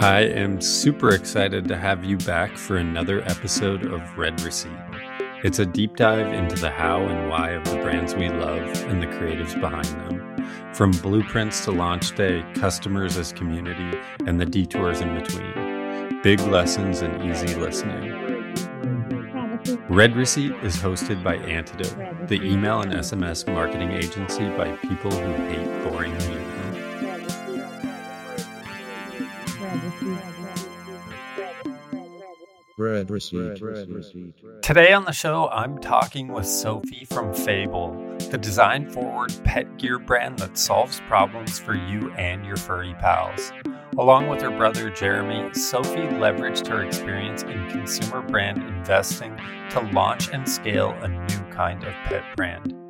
[0.00, 4.70] I am super excited to have you back for another episode of Read Receipt.
[5.42, 9.02] It's a deep dive into the how and why of the brands we love and
[9.02, 10.46] the creatives behind them.
[10.72, 16.22] From blueprints to launch day, customers as community, and the detours in between.
[16.22, 18.12] Big lessons and easy listening.
[19.88, 25.32] Read Receipt is hosted by Antidote, the email and SMS marketing agency by people who
[25.48, 26.67] hate boring email.
[34.62, 37.92] Today on the show, I'm talking with Sophie from Fable,
[38.30, 43.52] the design forward pet gear brand that solves problems for you and your furry pals.
[43.98, 49.36] Along with her brother Jeremy, Sophie leveraged her experience in consumer brand investing
[49.70, 52.87] to launch and scale a new kind of pet brand.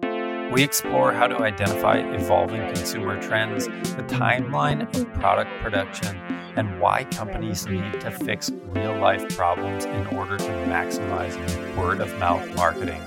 [0.51, 6.16] We explore how to identify evolving consumer trends, the timeline of product production,
[6.56, 11.37] and why companies need to fix real life problems in order to maximize
[11.77, 13.00] word of mouth marketing.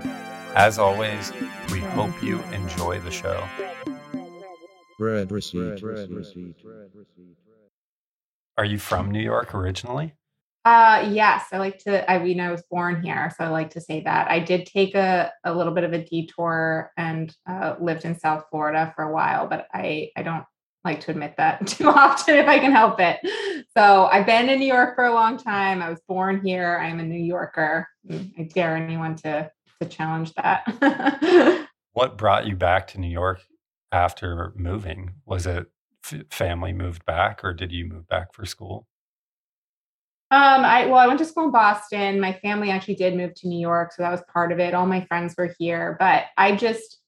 [0.54, 1.34] As always,
[1.72, 3.44] we hope you enjoy the show.
[5.00, 5.82] Read receipt.
[8.56, 10.14] Are you from New York originally?
[10.64, 12.09] Uh, yes, I like to.
[12.09, 14.30] I mean, I was born here, so I like to say that.
[14.30, 18.45] I did take a, a little bit of a detour and uh, lived in South
[18.52, 20.45] Florida for a while, but I I don't
[20.84, 23.20] like to admit that too often if I can help it.
[23.76, 25.81] So I've been in New York for a long time.
[25.81, 26.78] I was born here.
[26.78, 27.88] I'm a New Yorker.
[28.08, 29.50] Mm, I dare anyone to
[29.81, 31.68] to challenge that.
[31.94, 33.42] what brought you back to New York
[33.92, 35.16] after moving?
[35.25, 35.72] Was it
[36.06, 38.88] f- family moved back, or did you move back for school?
[40.32, 42.22] Um, I well, I went to school in Boston.
[42.22, 44.74] My family actually did move to New York, so that was part of it.
[44.74, 47.00] All my friends were here, but I just,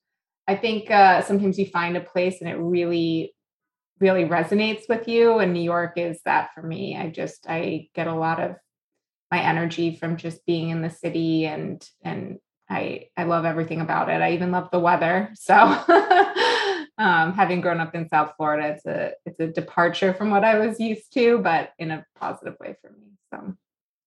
[0.45, 3.33] I think uh, sometimes you find a place and it really,
[4.01, 5.39] really resonates with you.
[5.39, 6.97] And New York is that for me.
[6.97, 8.57] I just, I get a lot of
[9.31, 14.09] my energy from just being in the city, and and I, I love everything about
[14.09, 14.21] it.
[14.21, 15.31] I even love the weather.
[15.35, 15.55] So.
[16.97, 20.59] um, having grown up in South Florida, it's a it's a departure from what I
[20.59, 23.13] was used to, but in a positive way for me.
[23.33, 23.55] So,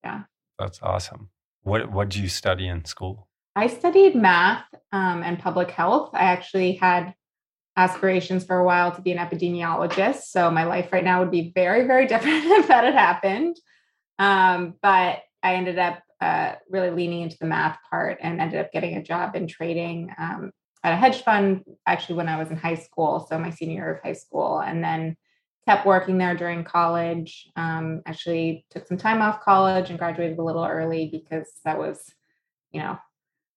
[0.04, 0.22] yeah,
[0.58, 1.30] that's awesome.
[1.62, 3.28] What what did you study in school?
[3.56, 6.10] I studied math um, and public health.
[6.12, 7.14] I actually had
[7.76, 10.22] aspirations for a while to be an epidemiologist.
[10.24, 13.56] So my life right now would be very very different if that had happened.
[14.18, 18.72] Um, but I ended up uh, really leaning into the math part and ended up
[18.72, 20.50] getting a job in trading um,
[20.86, 23.94] at a hedge fund actually when I was in high school, so my senior year
[23.94, 25.16] of high school, and then
[25.66, 27.48] kept working there during college.
[27.56, 32.14] Um, actually, took some time off college and graduated a little early because that was,
[32.70, 32.96] you know,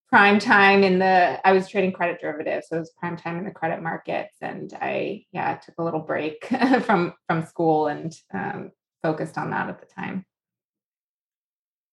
[0.10, 1.40] prime time in the.
[1.48, 4.74] I was trading credit derivatives, so it was prime time in the credit markets, and
[4.82, 6.48] I yeah took a little break
[6.82, 8.72] from from school and um,
[9.04, 10.26] focused on that at the time.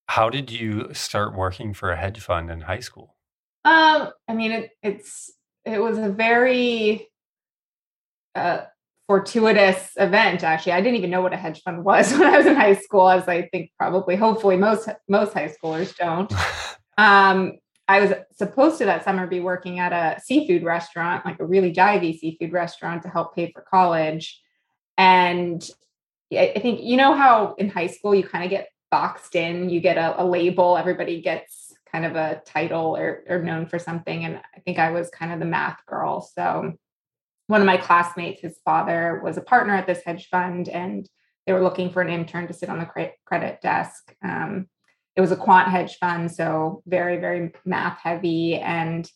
[0.09, 3.16] How did you start working for a hedge fund in high school?
[3.67, 5.33] Um, I mean, it, it's
[5.65, 7.09] it was a very
[8.37, 8.61] uh,
[9.09, 10.45] fortuitous event.
[10.45, 12.77] Actually, I didn't even know what a hedge fund was when I was in high
[12.77, 16.33] school, as I think probably, hopefully, most most high schoolers don't.
[16.99, 17.55] um,
[17.89, 21.73] I was supposed to that summer be working at a seafood restaurant, like a really
[21.73, 24.41] divey seafood restaurant, to help pay for college.
[24.97, 25.69] And
[26.31, 29.81] I think you know how in high school you kind of get boxed in, you
[29.81, 34.25] get a, a label, everybody gets kind of a title or, or known for something.
[34.25, 36.21] And I think I was kind of the math girl.
[36.21, 36.75] So
[37.47, 41.09] one of my classmates, his father was a partner at this hedge fund, and
[41.47, 44.15] they were looking for an intern to sit on the credit desk.
[44.23, 44.67] Um,
[45.15, 48.57] it was a quant hedge fund, so very, very math heavy.
[48.57, 49.09] And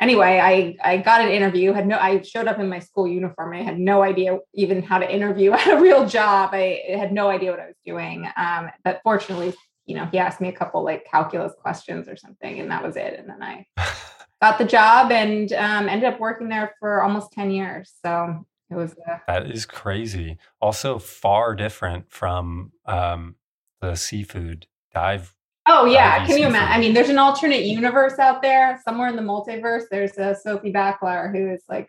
[0.00, 1.72] anyway, I I got an interview.
[1.72, 3.54] Had no, I showed up in my school uniform.
[3.54, 6.50] I had no idea even how to interview at a real job.
[6.52, 8.28] I had no idea what I was doing.
[8.36, 9.54] Um, but fortunately,
[9.88, 12.94] you know, he asked me a couple like calculus questions or something, and that was
[12.94, 13.18] it.
[13.18, 13.66] And then I
[14.42, 17.94] got the job and um, ended up working there for almost 10 years.
[18.04, 18.92] So it was.
[18.92, 20.36] Uh, that is crazy.
[20.60, 23.36] Also, far different from um,
[23.80, 25.34] the seafood dive.
[25.66, 26.26] Oh, yeah.
[26.26, 26.72] Can you imagine?
[26.72, 29.84] I mean, there's an alternate universe out there somewhere in the multiverse.
[29.90, 31.88] There's a Sophie Bakalar who is like,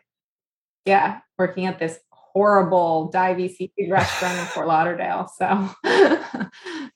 [0.86, 2.00] yeah, working at this
[2.34, 5.32] horrible divey seafood restaurant in Fort Lauderdale.
[5.38, 5.70] So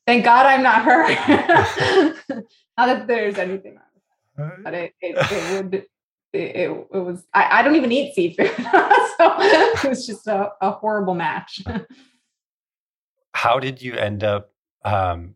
[0.05, 1.09] thank God I'm not her.
[2.77, 3.77] not that there's anything
[4.37, 5.73] wrong, but it, it, it would.
[5.75, 5.87] It,
[6.33, 10.71] it, it was I, I don't even eat seafood so it was just a, a
[10.71, 11.61] horrible match
[13.33, 14.51] how did you end up
[14.83, 15.35] um,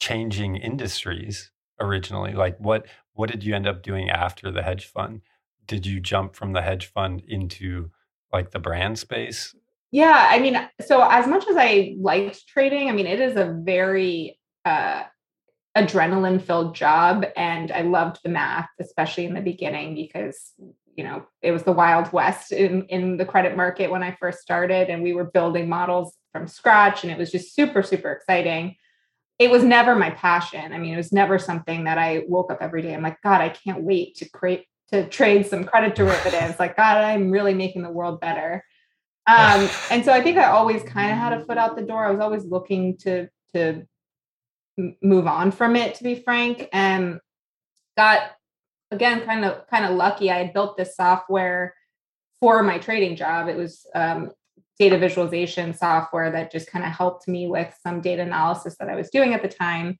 [0.00, 5.20] changing industries originally like what what did you end up doing after the hedge fund
[5.66, 7.90] did you jump from the hedge fund into
[8.32, 9.54] like the brand space
[9.92, 10.56] yeah, I mean,
[10.86, 15.02] so as much as I liked trading, I mean, it is a very uh,
[15.76, 17.26] adrenaline filled job.
[17.36, 20.52] And I loved the math, especially in the beginning, because,
[20.94, 24.40] you know, it was the Wild West in, in the credit market when I first
[24.40, 27.02] started, and we were building models from scratch.
[27.02, 28.76] And it was just super, super exciting.
[29.40, 30.72] It was never my passion.
[30.72, 32.94] I mean, it was never something that I woke up every day.
[32.94, 36.58] I'm like, God, I can't wait to create to trade some credit derivatives.
[36.58, 38.64] like, God, I'm really making the world better.
[39.26, 42.04] Um, and so I think I always kind of had a foot out the door.
[42.04, 43.84] I was always looking to to
[45.02, 47.20] move on from it, to be frank, and
[47.96, 48.30] got
[48.90, 50.30] again kind of kind of lucky.
[50.30, 51.74] I had built this software
[52.40, 53.48] for my trading job.
[53.48, 54.30] It was um,
[54.78, 58.96] data visualization software that just kind of helped me with some data analysis that I
[58.96, 59.98] was doing at the time.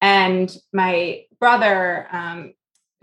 [0.00, 2.54] And my brother, um,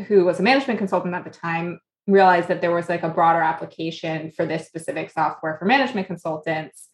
[0.08, 3.42] who was a management consultant at the time, realized that there was like a broader
[3.42, 6.88] application for this specific software for management consultants.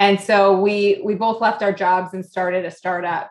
[0.00, 3.30] And so we we both left our jobs and started a startup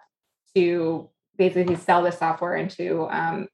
[0.56, 3.48] to basically sell this software into um,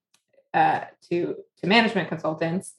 [0.53, 2.73] uh, to to management consultants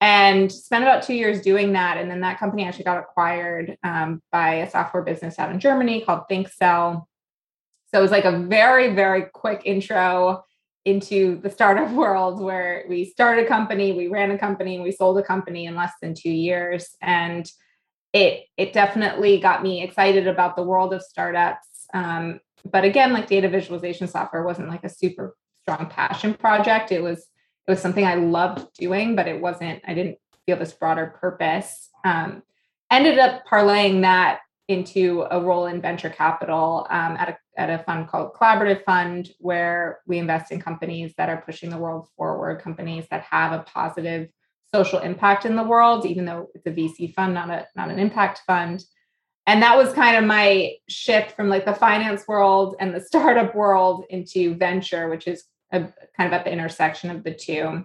[0.00, 1.96] and spent about two years doing that.
[1.96, 6.02] And then that company actually got acquired um, by a software business out in Germany
[6.02, 7.08] called think-cell.
[7.88, 10.44] So it was like a very, very quick intro
[10.88, 14.92] into the startup world where we started a company, we ran a company, and we
[14.92, 16.96] sold a company in less than two years.
[17.02, 17.50] And
[18.12, 21.86] it it definitely got me excited about the world of startups.
[21.92, 22.40] Um,
[22.70, 26.90] but again, like data visualization software wasn't like a super strong passion project.
[26.90, 29.82] It was it was something I loved doing, but it wasn't.
[29.86, 31.90] I didn't feel this broader purpose.
[32.04, 32.42] Um,
[32.90, 37.82] ended up parlaying that into a role in venture capital um, at, a, at a
[37.82, 42.62] fund called Collaborative Fund, where we invest in companies that are pushing the world forward,
[42.62, 44.28] companies that have a positive
[44.72, 47.98] social impact in the world, even though it's a VC fund, not a not an
[47.98, 48.84] impact fund.
[49.46, 53.54] And that was kind of my shift from like the finance world and the startup
[53.54, 55.80] world into venture, which is a,
[56.16, 57.84] kind of at the intersection of the two.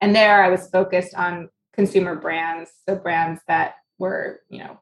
[0.00, 4.78] And there I was focused on consumer brands, so brands that were, you know,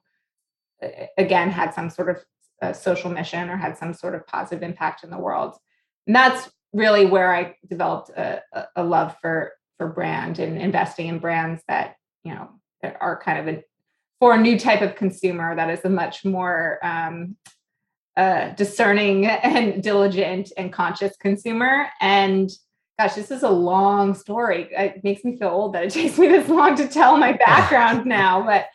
[1.16, 2.24] again had some sort of
[2.62, 5.56] uh, social mission or had some sort of positive impact in the world.
[6.06, 8.42] And that's really where i developed a,
[8.74, 12.48] a love for for brand and investing in brands that you know
[12.82, 13.62] that are kind of a
[14.18, 17.36] for a new type of consumer that is a much more um,
[18.16, 21.88] uh, discerning and diligent and conscious consumer.
[22.00, 22.50] And
[22.98, 24.68] gosh this is a long story.
[24.70, 28.06] It makes me feel old that it takes me this long to tell my background
[28.06, 28.66] now but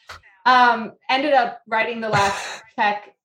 [0.46, 3.16] um, ended up writing the last check,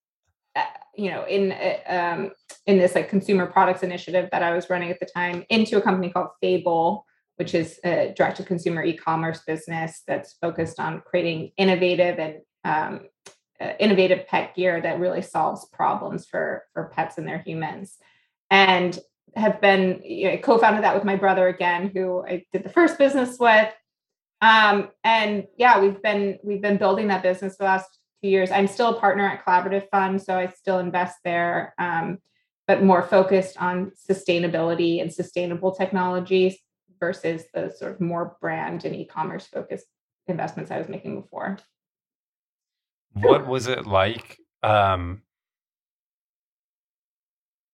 [0.97, 2.31] you know, in uh, um,
[2.67, 5.83] in this like consumer products initiative that I was running at the time into a
[5.83, 7.05] company called Fable,
[7.37, 13.01] which is a direct to consumer e-commerce business that's focused on creating innovative and um,
[13.61, 17.97] uh, innovative pet gear that really solves problems for for pets and their humans.
[18.51, 18.99] And
[19.37, 22.99] have been you know, co-founded that with my brother again who i did the first
[22.99, 23.69] business with.
[24.41, 27.99] Um, and yeah, we've been we've been building that business for the last
[28.29, 28.51] years.
[28.51, 32.19] I'm still a partner at Collaborative Fund, so I still invest there, um,
[32.67, 36.57] but more focused on sustainability and sustainable technologies
[36.99, 39.87] versus the sort of more brand and e-commerce focused
[40.27, 41.59] investments I was making before.
[43.13, 44.39] What was it like?
[44.63, 45.23] Um,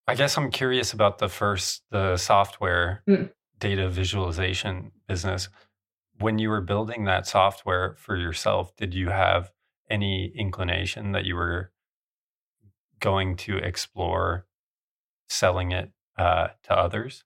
[0.06, 3.30] I guess I'm curious about the first the software mm.
[3.58, 5.48] data visualization business
[6.20, 9.50] when you were building that software for yourself, did you have
[9.90, 11.72] any inclination that you were
[13.00, 14.46] going to explore
[15.28, 17.24] selling it uh, to others?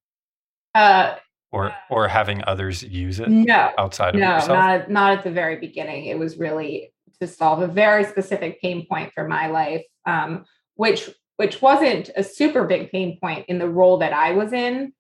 [0.75, 1.15] Uh,
[1.53, 4.49] or or having others use it no, outside of no, yourself?
[4.49, 6.07] not not at the very beginning.
[6.07, 10.45] It was really to solve a very specific pain point for my life, um,
[10.75, 14.93] which which wasn't a super big pain point in the role that I was in.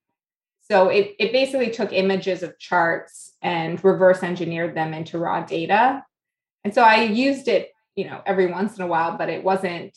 [0.70, 6.02] So it, it basically took images of charts and reverse engineered them into raw data.
[6.64, 9.96] And so I used it, you know, every once in a while, but it wasn't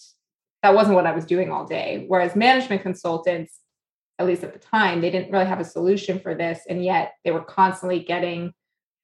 [0.63, 2.05] that wasn't what I was doing all day.
[2.07, 3.59] Whereas management consultants,
[4.19, 6.61] at least at the time, they didn't really have a solution for this.
[6.67, 8.53] And yet they were constantly getting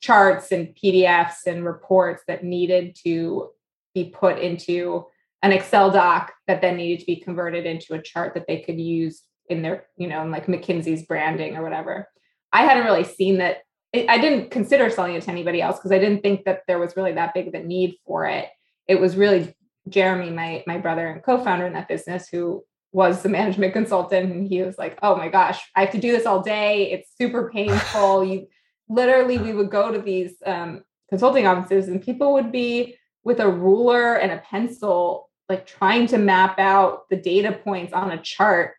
[0.01, 3.50] charts and PDFs and reports that needed to
[3.93, 5.05] be put into
[5.43, 8.79] an Excel doc that then needed to be converted into a chart that they could
[8.79, 12.08] use in their, you know, in like McKinsey's branding or whatever.
[12.51, 13.58] I hadn't really seen that.
[13.93, 16.97] I didn't consider selling it to anybody else because I didn't think that there was
[16.97, 18.47] really that big of a need for it.
[18.88, 19.53] It was really
[19.88, 24.47] Jeremy, my my brother and co-founder in that business, who was the management consultant, and
[24.47, 26.91] he was like, "Oh my gosh, I have to do this all day.
[26.91, 28.23] It's super painful.
[28.25, 28.47] You
[28.89, 33.50] literally, we would go to these um, consulting offices, and people would be with a
[33.50, 38.75] ruler and a pencil, like trying to map out the data points on a chart,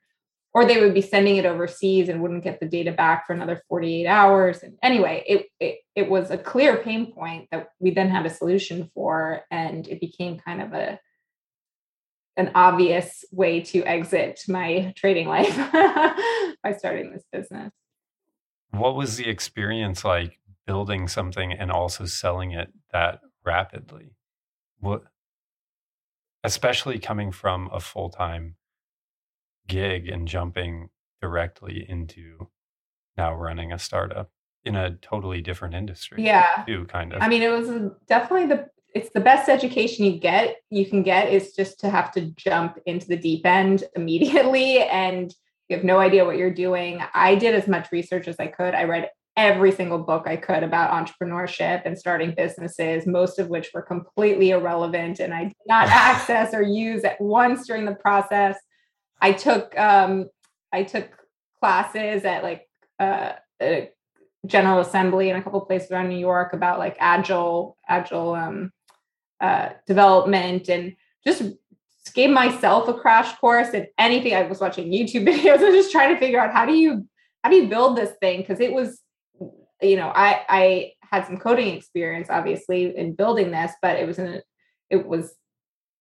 [0.55, 3.61] or they would be sending it overseas and wouldn't get the data back for another
[3.69, 4.63] 48 hours.
[4.63, 8.31] And anyway, it, it, it was a clear pain point that we then had a
[8.31, 10.99] solution for, and it became kind of a
[12.37, 15.57] an obvious way to exit my trading life
[16.65, 17.73] by starting this business.
[18.71, 24.17] What was the experience like building something and also selling it that rapidly?
[24.81, 25.05] What,
[26.43, 28.57] especially coming from a full time
[29.69, 30.89] gig and jumping
[31.21, 32.49] directly into
[33.17, 34.31] now running a startup
[34.65, 36.25] in a totally different industry.
[36.25, 36.65] Yeah.
[36.67, 37.23] Too, kind of.
[37.23, 41.33] I mean, it was definitely the it's the best education you get you can get
[41.33, 45.35] is just to have to jump into the deep end immediately and
[45.69, 48.75] you have no idea what you're doing i did as much research as i could
[48.75, 53.71] i read every single book i could about entrepreneurship and starting businesses most of which
[53.75, 58.57] were completely irrelevant and i did not access or use at once during the process
[59.21, 60.29] i took um,
[60.73, 61.09] i took
[61.61, 62.69] classes at like
[62.99, 63.33] uh,
[64.47, 68.73] general assembly in a couple places around new york about like agile agile um,
[69.41, 70.95] uh, development and
[71.27, 71.43] just
[72.15, 74.35] gave myself a crash course in anything.
[74.35, 77.07] I was watching YouTube videos and just trying to figure out how do you
[77.43, 79.01] how do you build this thing because it was
[79.83, 84.19] you know I I had some coding experience obviously in building this, but it was
[84.19, 84.41] an
[84.91, 85.35] it was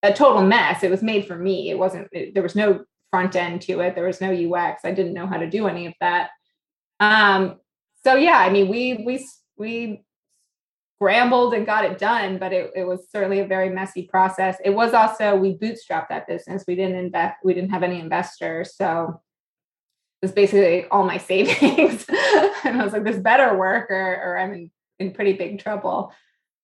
[0.02, 0.82] a total mess.
[0.82, 1.70] It was made for me.
[1.70, 3.94] It wasn't it, there was no front end to it.
[3.94, 4.84] There was no UX.
[4.84, 6.30] I didn't know how to do any of that.
[6.98, 7.60] Um
[8.02, 9.24] so yeah, I mean we we
[9.56, 10.04] we
[10.96, 14.56] scrambled and got it done, but it, it was certainly a very messy process.
[14.64, 16.64] It was also we bootstrapped that business.
[16.66, 18.74] We didn't invest, we didn't have any investors.
[18.74, 19.20] So
[20.20, 22.06] it was basically all my savings.
[22.64, 26.12] and I was like, this better work or, or I'm in, in pretty big trouble.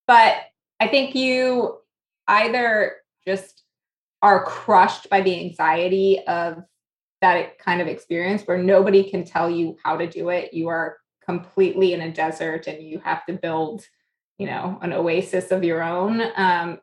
[0.08, 0.34] But
[0.80, 1.78] I think you
[2.26, 3.59] either just
[4.22, 6.62] are crushed by the anxiety of
[7.20, 10.54] that kind of experience where nobody can tell you how to do it.
[10.54, 13.84] You are completely in a desert and you have to build
[14.40, 16.78] you know an oasis of your own um,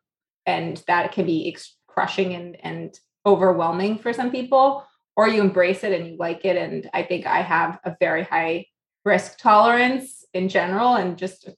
[0.45, 4.85] and that can be ex- crushing and and overwhelming for some people
[5.17, 8.23] or you embrace it and you like it and i think i have a very
[8.23, 8.63] high
[9.03, 11.49] risk tolerance in general and just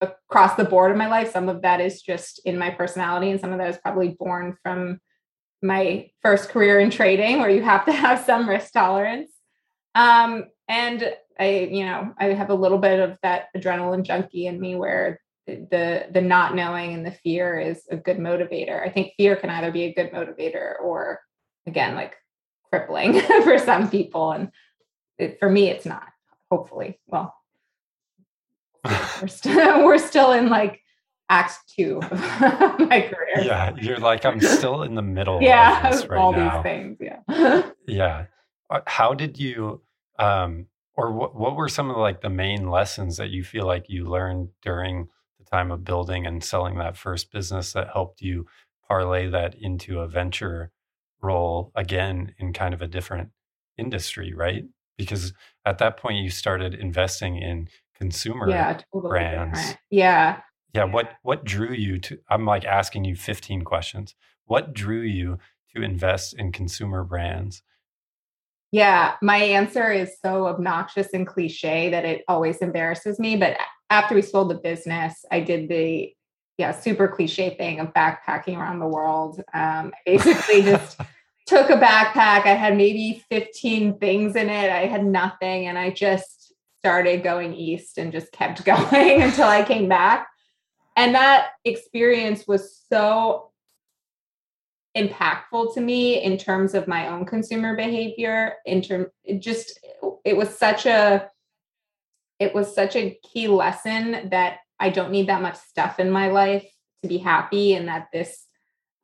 [0.00, 3.40] across the board in my life some of that is just in my personality and
[3.40, 5.00] some of that is probably born from
[5.62, 9.30] my first career in trading where you have to have some risk tolerance
[9.94, 14.60] um, and I, you know, I have a little bit of that adrenaline junkie in
[14.60, 18.84] me where the the not knowing and the fear is a good motivator.
[18.84, 21.20] I think fear can either be a good motivator or
[21.66, 22.14] again like
[22.70, 24.50] crippling for some people and
[25.18, 26.08] it, for me it's not.
[26.50, 27.00] Hopefully.
[27.06, 27.34] Well,
[29.22, 30.80] we're still we're still in like
[31.28, 33.44] act 2 of my career.
[33.44, 36.62] Yeah, you're like I'm still in the middle yeah, of this right all now.
[36.62, 37.70] these things, yeah.
[37.86, 38.26] yeah.
[38.70, 39.82] Uh, how did you
[40.18, 43.86] um or what, what were some of like the main lessons that you feel like
[43.88, 48.46] you learned during the time of building and selling that first business that helped you
[48.88, 50.70] parlay that into a venture
[51.20, 53.30] role again in kind of a different
[53.76, 54.64] industry right
[54.96, 55.32] because
[55.64, 59.78] at that point you started investing in consumer yeah, totally brands different.
[59.90, 60.40] yeah
[60.74, 65.38] yeah what what drew you to i'm like asking you 15 questions what drew you
[65.74, 67.62] to invest in consumer brands
[68.72, 73.36] yeah, my answer is so obnoxious and cliche that it always embarrasses me.
[73.36, 73.56] But
[73.90, 76.12] after we sold the business, I did the
[76.58, 79.42] yeah super cliche thing of backpacking around the world.
[79.54, 81.00] Um, basically, just
[81.46, 82.44] took a backpack.
[82.44, 84.70] I had maybe 15 things in it.
[84.70, 86.35] I had nothing, and I just
[86.86, 90.28] started going east and just kept going until I came back.
[90.94, 93.50] And that experience was so
[94.96, 99.78] impactful to me in terms of my own consumer behavior in term it just
[100.24, 101.28] it was such a
[102.38, 106.28] it was such a key lesson that i don't need that much stuff in my
[106.28, 106.66] life
[107.02, 108.46] to be happy and that this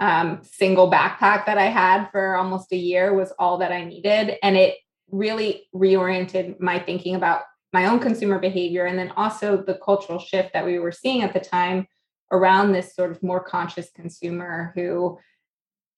[0.00, 4.38] um, single backpack that i had for almost a year was all that i needed
[4.42, 4.76] and it
[5.10, 10.52] really reoriented my thinking about my own consumer behavior and then also the cultural shift
[10.52, 11.86] that we were seeing at the time
[12.30, 15.18] around this sort of more conscious consumer who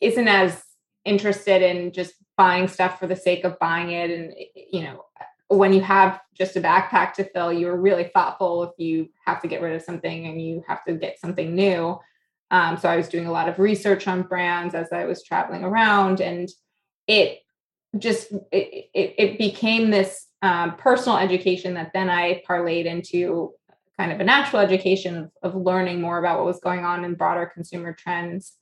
[0.00, 0.62] isn't as
[1.04, 4.10] interested in just buying stuff for the sake of buying it.
[4.10, 5.04] And you know
[5.48, 9.48] when you have just a backpack to fill you're really thoughtful if you have to
[9.48, 11.98] get rid of something and you have to get something new.
[12.50, 15.64] Um, so i was doing a lot of research on brands as i was traveling
[15.64, 16.48] around and
[17.08, 17.40] it
[17.98, 23.52] just it, it, it became this um, personal education that then i parlayed into
[23.98, 27.14] kind of a natural education of, of learning more about what was going on in
[27.14, 28.54] broader consumer trends.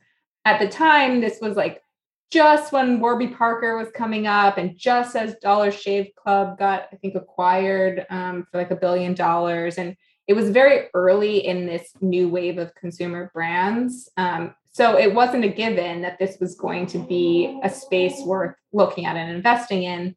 [0.45, 1.83] At the time, this was like
[2.31, 6.97] just when Warby Parker was coming up, and just as Dollar Shave Club got, I
[6.97, 9.77] think, acquired um, for like a billion dollars.
[9.77, 9.97] And
[10.27, 14.09] it was very early in this new wave of consumer brands.
[14.17, 18.55] Um, so it wasn't a given that this was going to be a space worth
[18.73, 20.17] looking at and investing in.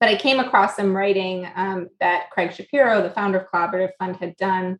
[0.00, 4.16] But I came across some writing um, that Craig Shapiro, the founder of Collaborative Fund,
[4.16, 4.78] had done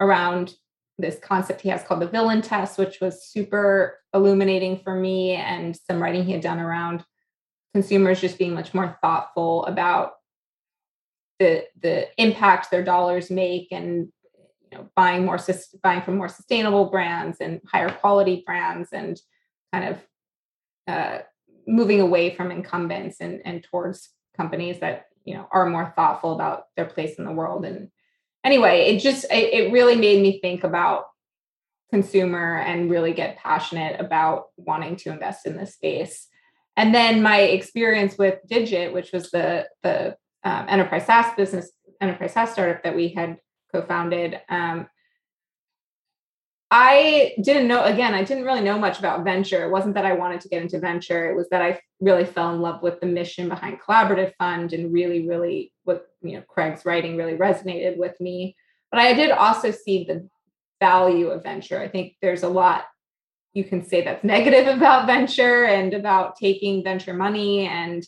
[0.00, 0.54] around
[0.98, 5.76] this concept he has called the villain test, which was super illuminating for me, and
[5.76, 7.04] some writing he had done around
[7.74, 10.14] consumers just being much more thoughtful about
[11.38, 14.08] the the impact their dollars make and
[14.62, 15.38] you know buying more
[15.82, 19.20] buying from more sustainable brands and higher quality brands and
[19.72, 19.98] kind of
[20.88, 21.18] uh,
[21.66, 26.66] moving away from incumbents and, and towards companies that you know are more thoughtful about
[26.76, 27.90] their place in the world and
[28.44, 31.06] anyway it just it, it really made me think about
[31.90, 36.28] consumer and really get passionate about wanting to invest in this space
[36.76, 40.16] and then my experience with digit which was the the
[40.46, 43.38] um, enterprise SaaS business, enterprise SaaS startup that we had
[43.74, 44.40] co-founded.
[44.48, 44.86] Um,
[46.78, 49.64] I didn't know, again, I didn't really know much about venture.
[49.64, 51.30] It wasn't that I wanted to get into venture.
[51.30, 54.92] It was that I really fell in love with the mission behind Collaborative Fund and
[54.92, 58.56] really, really what, you know, Craig's writing really resonated with me.
[58.90, 60.28] But I did also see the
[60.78, 61.80] value of venture.
[61.80, 62.84] I think there's a lot
[63.54, 67.66] you can say that's negative about venture and about taking venture money.
[67.66, 68.06] And,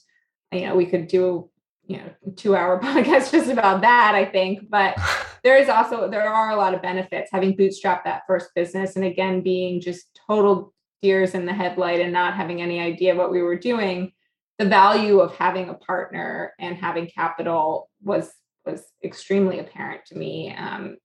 [0.52, 1.58] you know, we could do a
[1.88, 4.94] you know two hour podcast just about that i think but
[5.44, 9.04] there is also there are a lot of benefits having bootstrapped that first business and
[9.04, 13.42] again being just total deers in the headlight and not having any idea what we
[13.42, 14.12] were doing.
[14.58, 18.30] The value of having a partner and having capital was
[18.66, 20.96] was extremely apparent to me um,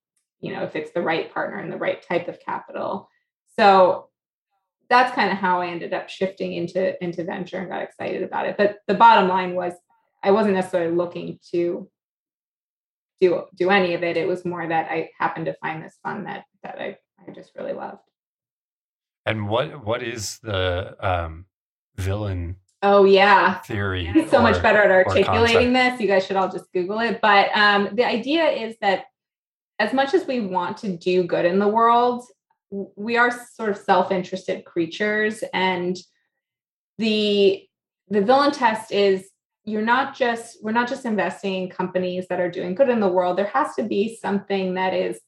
[0.42, 3.10] you know if it's the right partner and the right type of capital.
[3.58, 4.10] So
[4.90, 8.48] that's kind of how i ended up shifting into into venture and got excited about
[8.48, 8.58] it.
[8.58, 9.74] But the bottom line was
[10.24, 11.90] I wasn't necessarily looking to
[13.20, 14.18] do do any of it.
[14.18, 17.52] It was more that I happened to find this fun that that I, I just
[17.56, 18.02] really loved.
[19.26, 21.46] And what what is the um,
[21.96, 22.58] villain?
[22.82, 24.06] Oh yeah, theory.
[24.08, 26.00] He's so or, much better at articulating this.
[26.02, 27.20] You guys should all just Google it.
[27.22, 29.06] But um, the idea is that
[29.80, 32.26] as much as we want to do good in the world,
[32.70, 35.98] we are sort of self-interested creatures, and
[36.98, 37.64] the
[38.10, 39.30] the villain test is
[39.66, 43.08] you're not just we're not just investing in companies that are doing good in the
[43.08, 43.38] world.
[43.38, 45.20] There has to be something that is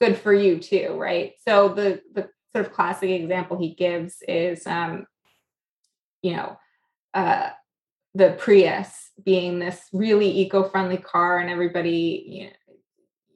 [0.00, 1.32] good for you too right?
[1.46, 5.06] So the the sort of classic example he gives is um
[6.22, 6.58] you know
[7.14, 7.50] uh
[8.14, 12.76] the prius being this really eco-friendly car and everybody you know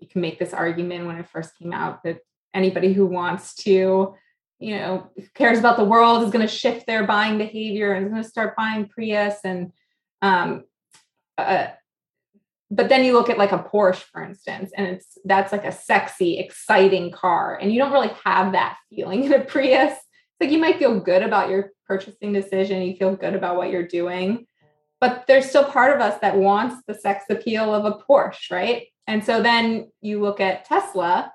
[0.00, 2.18] you can make this argument when it first came out that
[2.54, 4.14] anybody who wants to
[4.58, 8.10] you know cares about the world is going to shift their buying behavior and is
[8.10, 9.72] going to start buying prius and
[10.22, 10.64] um,
[11.36, 11.66] uh,
[12.70, 15.72] but then you look at like a Porsche, for instance, and it's that's like a
[15.72, 19.92] sexy, exciting car, and you don't really have that feeling in a Prius.
[19.92, 23.70] It's like you might feel good about your purchasing decision, you feel good about what
[23.70, 24.46] you're doing,
[25.00, 28.86] but there's still part of us that wants the sex appeal of a Porsche, right?
[29.06, 31.30] And so then you look at Tesla,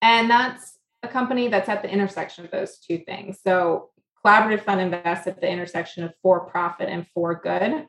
[0.00, 3.40] and that's a company that's at the intersection of those two things.
[3.44, 3.90] So
[4.24, 7.86] collaborative fund invests at the intersection of for profit and for good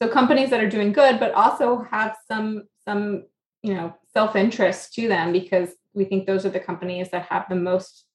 [0.00, 3.24] so companies that are doing good but also have some some
[3.62, 7.56] you know self-interest to them because we think those are the companies that have the
[7.56, 8.06] most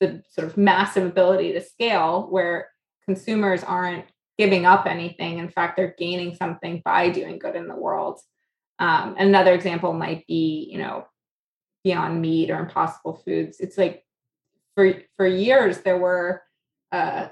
[0.00, 2.68] the sort of massive ability to scale where
[3.04, 4.06] consumers aren't
[4.38, 5.38] giving up anything.
[5.38, 8.20] In fact they're gaining something by doing good in the world.
[8.78, 11.06] Um, another example might be you know
[11.84, 13.60] beyond meat or impossible foods.
[13.60, 14.04] It's like
[14.74, 16.42] for for years there were
[16.92, 17.28] uh,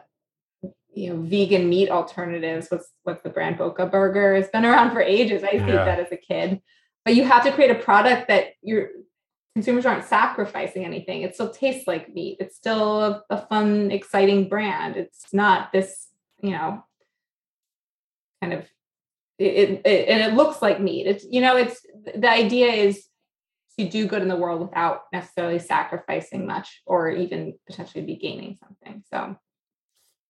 [0.98, 4.34] you know vegan meat alternatives what's what's the brand boca burger.
[4.34, 5.44] It's been around for ages.
[5.44, 5.66] I yeah.
[5.66, 6.60] ate that as a kid.
[7.04, 8.88] But you have to create a product that your
[9.54, 11.22] consumers aren't sacrificing anything.
[11.22, 12.38] It still tastes like meat.
[12.40, 14.96] It's still a, a fun exciting brand.
[14.96, 16.08] It's not this
[16.42, 16.84] you know
[18.42, 18.66] kind of
[19.38, 21.06] it, it, and it looks like meat.
[21.06, 21.80] It's you know it's
[22.16, 23.06] the idea is
[23.78, 28.58] to do good in the world without necessarily sacrificing much or even potentially be gaining
[28.60, 29.04] something.
[29.12, 29.36] So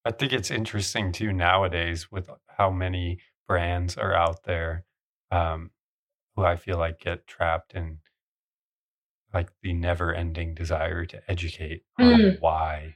[0.05, 4.85] I think it's interesting too nowadays with how many brands are out there
[5.31, 5.71] um,
[6.37, 7.99] who I feel like get trapped in
[9.35, 12.33] like the never ending desire to educate mm.
[12.33, 12.95] on why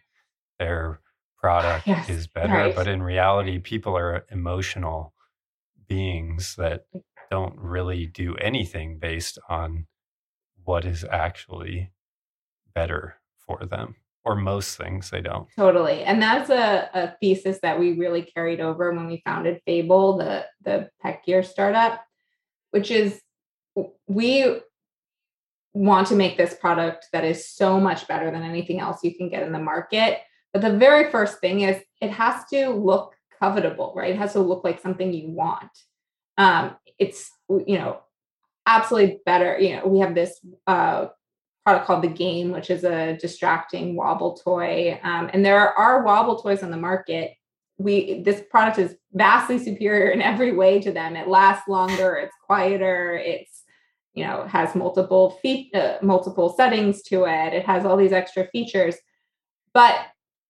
[0.59, 1.01] their
[1.39, 2.53] product yes, is better.
[2.53, 2.75] Right.
[2.75, 5.13] But in reality, people are emotional
[5.89, 6.87] beings that
[7.31, 9.87] don't really do anything based on
[10.65, 11.91] what is actually
[12.75, 15.49] better for them or most things they don't.
[15.57, 16.03] Totally.
[16.05, 20.47] And that's a, a thesis that we really carried over when we founded fable the
[20.65, 22.03] the pet gear startup
[22.73, 23.21] which is
[24.09, 24.61] we
[25.75, 29.31] want to make this product that is so much better than anything else you can
[29.31, 30.19] get in the market.
[30.53, 34.11] But the very first thing is it has to look covetable right?
[34.11, 35.71] It has to look like something you want.
[36.37, 38.01] Um, it's you know
[38.67, 39.59] absolutely better.
[39.59, 41.07] You know we have this uh,
[41.65, 44.99] product called the game which is a distracting wobble toy.
[45.03, 47.33] Um, and there are wobble toys on the market.
[47.79, 51.17] We this product is vastly superior in every way to them.
[51.17, 53.63] It lasts longer it's quieter it's
[54.15, 57.55] you know has multiple feet uh, multiple settings to it.
[57.55, 58.97] It has all these extra features.
[59.75, 59.95] But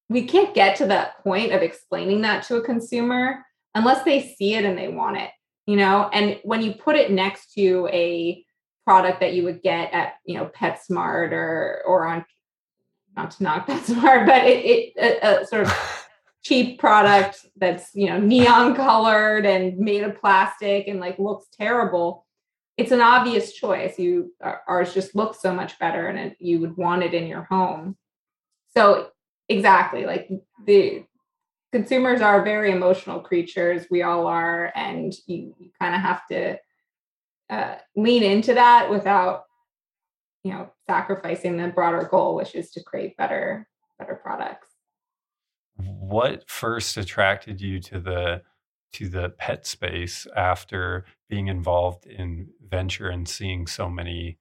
[0.09, 3.45] we can't get to that point of explaining that to a consumer
[3.75, 5.31] unless they see it and they want it
[5.67, 6.09] you know?
[6.13, 8.45] And when you put it next to a
[8.85, 12.25] product that you would get at you know PetSmart or or on
[13.17, 16.09] not to knock PetSmart, but it, it a, a sort of
[16.43, 22.27] cheap product that's you know neon colored and made of plastic and like looks terrible.
[22.79, 23.99] It's an obvious choice.
[23.99, 27.27] You uh, ours just looks so much better, and it, you would want it in
[27.27, 27.97] your home.
[28.75, 29.11] So
[29.49, 30.29] exactly, like
[30.65, 31.05] the
[31.73, 33.87] consumers are very emotional creatures.
[33.91, 36.59] We all are, and you, you kind of have to
[37.53, 39.45] uh, lean into that without,
[40.43, 44.69] you know, sacrificing the broader goal, which is to create better better products.
[45.77, 48.43] What first attracted you to the
[48.95, 54.39] to the pet space after being involved in venture and seeing so many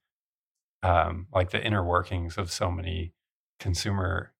[0.82, 3.12] um, like the inner workings of so many
[3.60, 4.32] consumer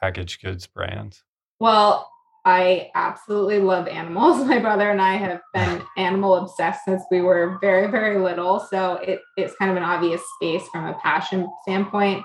[0.00, 1.24] packaged goods brands?
[1.60, 2.10] Well,
[2.48, 4.42] I absolutely love animals.
[4.46, 8.58] My brother and I have been animal obsessed since we were very, very little.
[8.58, 12.24] So it, it's kind of an obvious space from a passion standpoint.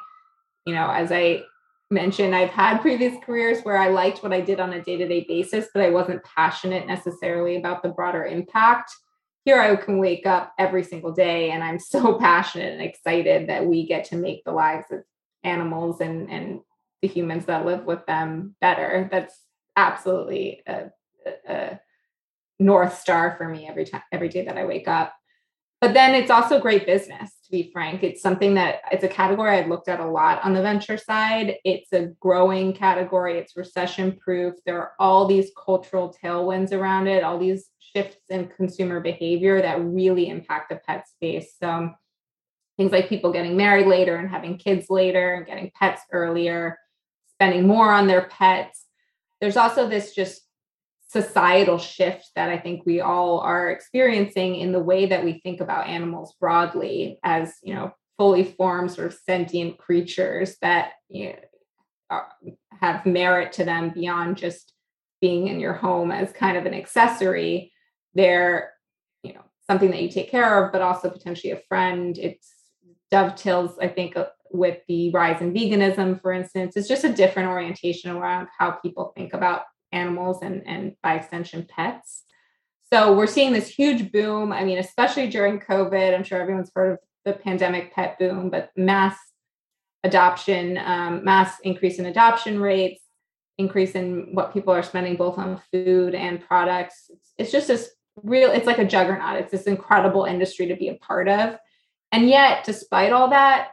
[0.65, 1.43] You know, as I
[1.91, 5.05] mentioned, I've had previous careers where I liked what I did on a day to
[5.05, 8.93] day basis, but I wasn't passionate necessarily about the broader impact.
[9.43, 13.65] Here I can wake up every single day and I'm so passionate and excited that
[13.65, 15.01] we get to make the lives of
[15.43, 16.61] animals and, and
[17.01, 19.09] the humans that live with them better.
[19.11, 19.37] That's
[19.75, 20.91] absolutely a,
[21.47, 21.79] a
[22.59, 25.13] north star for me every time every day that I wake up.
[25.81, 28.03] But then it's also great business, to be frank.
[28.03, 31.55] It's something that it's a category I've looked at a lot on the venture side.
[31.65, 34.53] It's a growing category, it's recession proof.
[34.65, 39.83] There are all these cultural tailwinds around it, all these shifts in consumer behavior that
[39.83, 41.53] really impact the pet space.
[41.61, 41.91] So
[42.77, 46.79] things like people getting married later and having kids later and getting pets earlier,
[47.33, 48.85] spending more on their pets,
[49.43, 50.41] there's also this just
[51.05, 55.59] societal shift that I think we all are experiencing in the way that we think
[55.59, 61.35] about animals broadly as, you know, fully formed sort of sentient creatures that you know,
[62.09, 62.29] are,
[62.79, 64.71] have merit to them beyond just
[65.19, 67.73] being in your home as kind of an accessory.
[68.13, 68.71] They're,
[69.23, 72.17] you know, something that you take care of, but also potentially a friend.
[72.17, 72.53] It's
[73.11, 74.15] dovetails, I think,
[74.53, 76.77] with the rise in veganism, for instance.
[76.77, 81.67] It's just a different orientation around how people think about animals and, and by extension,
[81.67, 82.23] pets.
[82.91, 84.53] So we're seeing this huge boom.
[84.53, 88.69] I mean, especially during COVID, I'm sure everyone's heard of the pandemic pet boom, but
[88.77, 89.17] mass
[90.03, 93.01] adoption, um, mass increase in adoption rates,
[93.57, 97.09] increase in what people are spending both on food and products.
[97.09, 97.89] It's, it's just this
[98.21, 99.37] real, it's like a juggernaut.
[99.37, 101.57] It's this incredible industry to be a part of.
[102.11, 103.69] And yet, despite all that,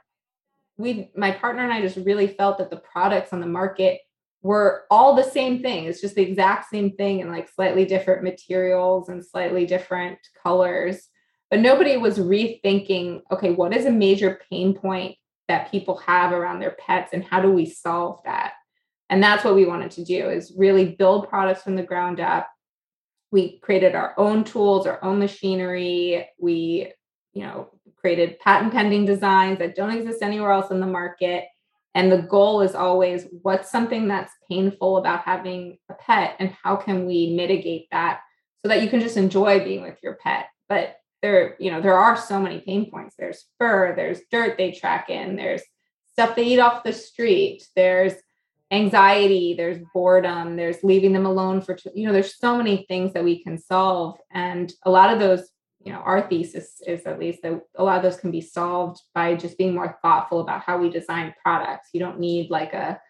[0.81, 4.01] we my partner and I just really felt that the products on the market
[4.43, 5.85] were all the same thing.
[5.85, 11.09] It's just the exact same thing in like slightly different materials and slightly different colors.
[11.51, 15.17] But nobody was rethinking, okay, what is a major pain point
[15.49, 18.53] that people have around their pets and how do we solve that?
[19.11, 22.49] And that's what we wanted to do is really build products from the ground up.
[23.33, 26.29] We created our own tools, our own machinery.
[26.39, 26.93] We,
[27.33, 31.45] you know, created patent pending designs that don't exist anywhere else in the market.
[31.95, 36.77] And the goal is always what's something that's painful about having a pet and how
[36.77, 38.21] can we mitigate that
[38.63, 40.47] so that you can just enjoy being with your pet.
[40.69, 43.17] But there, you know, there are so many pain points.
[43.19, 45.63] There's fur, there's dirt they track in, there's
[46.13, 48.15] stuff they eat off the street, there's
[48.71, 53.25] anxiety, there's boredom, there's leaving them alone for, you know, there's so many things that
[53.25, 54.17] we can solve.
[54.31, 55.49] And a lot of those
[55.83, 59.01] you know our thesis is at least that a lot of those can be solved
[59.15, 61.91] by just being more thoughtful about how we design products.
[61.93, 63.01] You don't need like a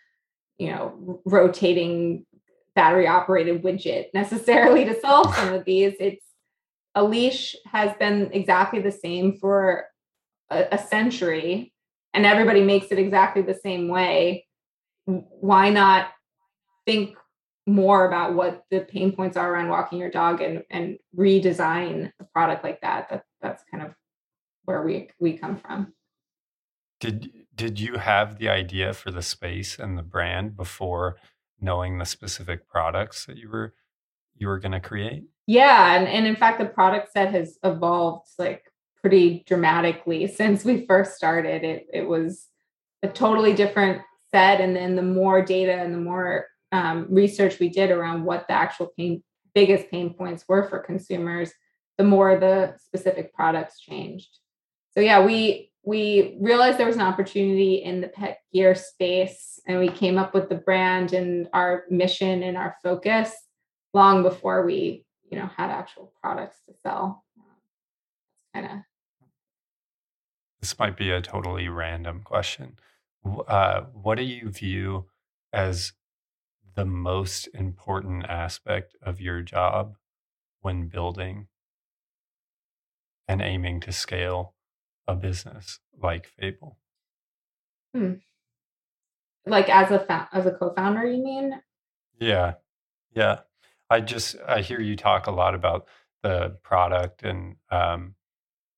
[0.58, 2.26] you know rotating
[2.74, 5.94] battery operated widget necessarily to solve some of these.
[5.98, 6.24] It's
[6.94, 9.86] a leash has been exactly the same for
[10.50, 11.72] a, a century
[12.12, 14.46] and everybody makes it exactly the same way.
[15.06, 16.08] Why not
[16.86, 17.16] think
[17.70, 22.24] more about what the pain points are around walking your dog and and redesign a
[22.24, 23.94] product like that that that's kind of
[24.64, 25.92] where we we come from.
[27.00, 31.16] Did did you have the idea for the space and the brand before
[31.60, 33.74] knowing the specific products that you were
[34.34, 35.24] you were going to create?
[35.46, 38.64] Yeah and, and in fact the product set has evolved like
[39.00, 41.64] pretty dramatically since we first started.
[41.64, 42.46] It it was
[43.02, 47.68] a totally different set and then the more data and the more um, research we
[47.68, 49.22] did around what the actual pain
[49.54, 51.50] biggest pain points were for consumers
[51.98, 54.38] the more the specific products changed.
[54.92, 59.78] So yeah we we realized there was an opportunity in the pet gear space and
[59.78, 63.34] we came up with the brand and our mission and our focus
[63.94, 67.24] long before we you know had actual products to sell.
[68.54, 68.72] Kind of
[70.60, 72.76] this might be a totally random question.
[73.48, 75.06] Uh, what do you view
[75.52, 75.92] as
[76.80, 79.96] the most important aspect of your job
[80.62, 81.46] when building
[83.28, 84.54] and aiming to scale
[85.06, 86.78] a business like Fable?
[87.94, 88.14] Hmm.
[89.44, 91.60] Like as a fa- as a co-founder, you mean?
[92.18, 92.54] Yeah,
[93.14, 93.40] yeah.
[93.90, 95.86] I just I hear you talk a lot about
[96.22, 98.14] the product and um,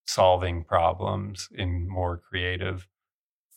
[0.09, 2.89] solving problems in more creative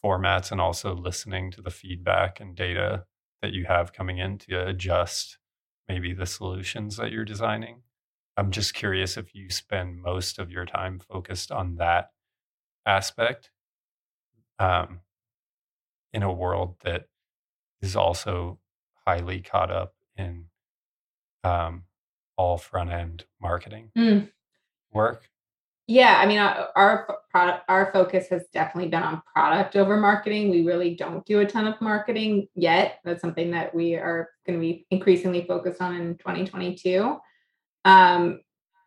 [0.03, 3.05] formats, and also listening to the feedback and data
[3.41, 5.37] that you have coming in to adjust
[5.87, 7.81] maybe the solutions that you're designing.
[8.37, 12.11] I'm just curious if you spend most of your time focused on that
[12.85, 13.49] aspect
[14.59, 14.99] um,
[16.13, 17.05] in a world that
[17.81, 18.59] is also
[19.05, 20.45] highly caught up in
[21.43, 21.83] um,
[22.37, 24.29] all front end marketing mm.
[24.91, 25.29] work.
[25.87, 30.49] Yeah, I mean, our product, our focus has definitely been on product over marketing.
[30.49, 32.99] We really don't do a ton of marketing yet.
[33.03, 37.17] That's something that we are going to be increasingly focused on in 2022.
[37.85, 38.39] Um,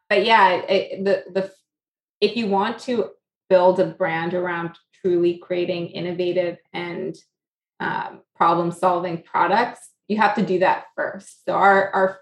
[0.08, 1.52] but yeah, it, the the
[2.20, 3.10] if you want to
[3.48, 7.16] build a brand around truly creating innovative and
[7.78, 11.44] um, problem solving products, you have to do that first.
[11.44, 12.20] So our our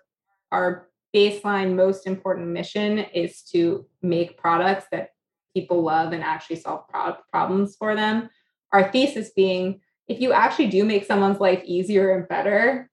[0.53, 5.11] our baseline most important mission is to make products that
[5.55, 8.29] people love and actually solve pro- problems for them.
[8.73, 12.89] Our thesis being if you actually do make someone's life easier and better,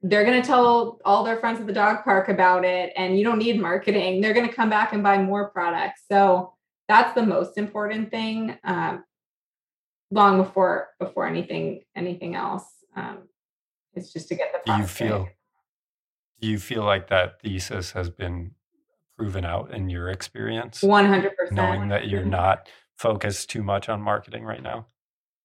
[0.00, 3.24] they're going to tell all their friends at the dog park about it and you
[3.24, 4.20] don't need marketing.
[4.20, 6.02] They're going to come back and buy more products.
[6.08, 6.54] So
[6.88, 9.04] that's the most important thing um,
[10.12, 13.22] long before before anything anything else um,
[13.94, 15.32] it's just to get the you feel right.
[16.42, 18.50] Do you feel like that thesis has been
[19.16, 24.44] proven out in your experience 100% knowing that you're not focused too much on marketing
[24.44, 24.86] right now?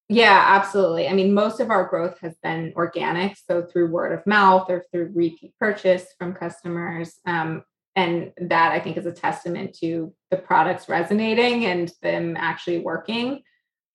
[0.08, 1.08] Yeah absolutely.
[1.08, 4.84] I mean most of our growth has been organic so through word of mouth or
[4.90, 7.62] through repeat purchase from customers um,
[7.94, 13.42] and that i think is a testament to the products resonating and them actually working.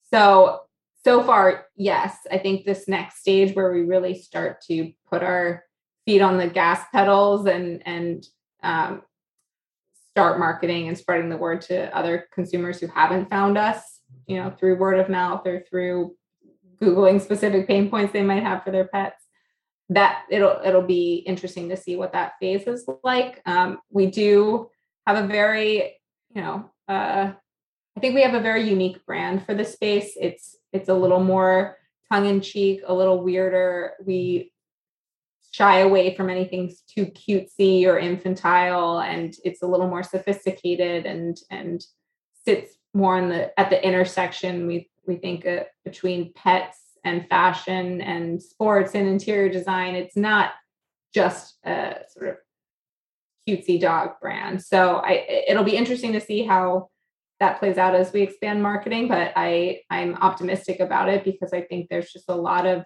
[0.09, 0.61] So
[1.03, 5.65] so far yes i think this next stage where we really start to put our
[6.05, 8.27] feet on the gas pedals and and
[8.63, 9.01] um,
[10.11, 14.51] start marketing and spreading the word to other consumers who haven't found us you know
[14.51, 16.15] through word of mouth or through
[16.81, 19.23] googling specific pain points they might have for their pets
[19.89, 23.41] that it'll it'll be interesting to see what that phase is like.
[23.45, 24.69] Um, we do
[25.05, 25.99] have a very,
[26.33, 27.31] you know, uh,
[27.95, 30.17] I think we have a very unique brand for the space.
[30.19, 31.77] It's it's a little more
[32.11, 33.93] tongue in cheek, a little weirder.
[34.05, 34.52] We
[35.53, 41.37] shy away from anything too cutesy or infantile, and it's a little more sophisticated and
[41.49, 41.85] and
[42.45, 44.67] sits more on the at the intersection.
[44.67, 49.95] We we think uh, between pets and fashion and sports and interior design.
[49.95, 50.51] It's not
[51.13, 52.35] just a sort of
[53.47, 54.63] cutesy dog brand.
[54.63, 56.89] So I it'll be interesting to see how
[57.39, 61.61] that plays out as we expand marketing, but I I'm optimistic about it because I
[61.61, 62.83] think there's just a lot of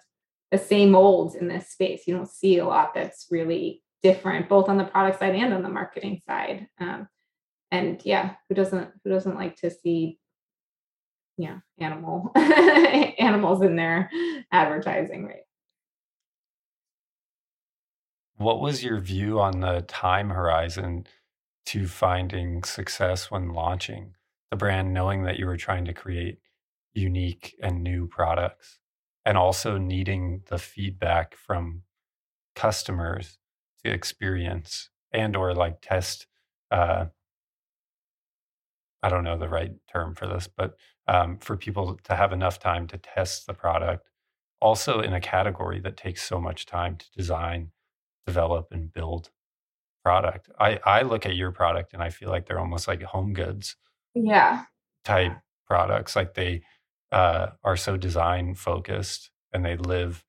[0.50, 2.06] the same molds in this space.
[2.06, 5.62] You don't see a lot that's really different, both on the product side and on
[5.62, 6.68] the marketing side.
[6.80, 7.08] Um,
[7.70, 10.18] and yeah, who doesn't who doesn't like to see
[11.38, 14.10] yeah animal animals in their
[14.52, 15.44] advertising right
[18.36, 21.06] what was your view on the time horizon
[21.64, 24.14] to finding success when launching
[24.50, 26.38] the brand knowing that you were trying to create
[26.92, 28.80] unique and new products
[29.28, 31.84] and also needing the feedback from
[32.56, 33.38] customers
[33.84, 36.26] to experience and or like test
[36.72, 37.06] uh,
[39.02, 42.58] I don't know the right term for this, but um, for people to have enough
[42.58, 44.08] time to test the product.
[44.60, 47.70] Also, in a category that takes so much time to design,
[48.26, 49.30] develop, and build
[50.04, 50.48] product.
[50.58, 53.76] I, I look at your product and I feel like they're almost like home goods
[54.14, 54.64] Yeah.
[55.04, 55.32] type
[55.66, 56.16] products.
[56.16, 56.62] Like they
[57.12, 60.24] uh, are so design focused and they live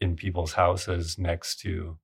[0.00, 1.98] in people's houses next to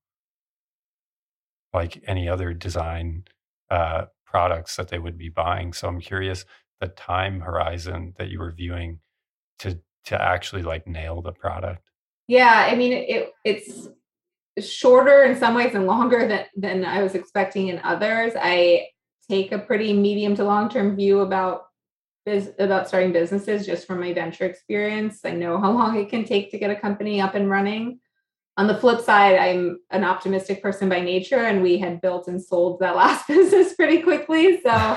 [1.73, 3.25] like any other design
[3.71, 5.73] uh, products that they would be buying.
[5.73, 6.45] So I'm curious
[6.81, 9.01] the time horizon that you were viewing
[9.61, 11.89] to to actually like nail the product.
[12.27, 13.89] Yeah, I mean it it's
[14.61, 18.33] shorter in some ways and longer than than I was expecting in others.
[18.37, 18.89] I
[19.31, 21.67] take a pretty medium to long term view about
[22.25, 25.21] biz, about starting businesses just from my venture experience.
[25.25, 28.01] I know how long it can take to get a company up and running.
[28.57, 32.43] On the flip side, I'm an optimistic person by nature, and we had built and
[32.43, 34.61] sold that last business pretty quickly.
[34.63, 34.97] So,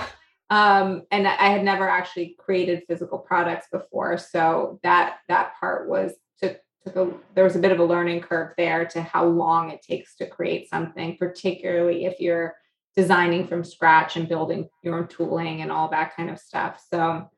[0.50, 6.14] um, and I had never actually created physical products before, so that that part was
[6.42, 9.72] took took a there was a bit of a learning curve there to how long
[9.72, 12.56] it takes to create something, particularly if you're
[12.96, 16.84] designing from scratch and building your own tooling and all that kind of stuff.
[16.90, 17.30] So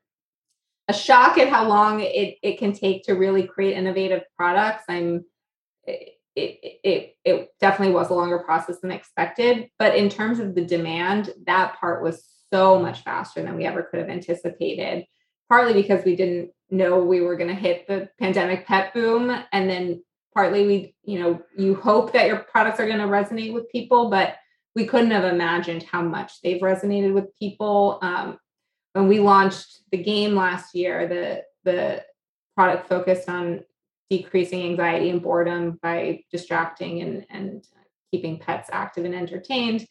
[0.88, 4.84] a shock at how long it, it can take to really create innovative products.
[4.88, 5.24] I'm
[5.84, 9.68] it, it, it, it definitely was a longer process than expected.
[9.78, 13.82] But in terms of the demand, that part was so much faster than we ever
[13.82, 15.04] could have anticipated,
[15.48, 19.36] partly because we didn't know we were going to hit the pandemic pet boom.
[19.52, 23.52] And then partly we, you know, you hope that your products are going to resonate
[23.52, 24.36] with people, but
[24.78, 27.98] we couldn't have imagined how much they've resonated with people.
[28.00, 28.38] Um,
[28.92, 32.04] when we launched the game last year, the the
[32.54, 33.64] product focused on
[34.08, 37.66] decreasing anxiety and boredom by distracting and and
[38.12, 39.84] keeping pets active and entertained.